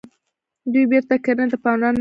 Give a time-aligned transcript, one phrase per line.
[0.71, 1.89] دوی بیرته کرنې ته پاملرنه وکړه.